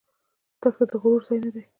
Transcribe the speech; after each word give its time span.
دښته 0.61 0.85
د 0.89 0.91
غرور 1.01 1.21
ځای 1.27 1.39
نه 1.45 1.49
دی. 1.55 1.63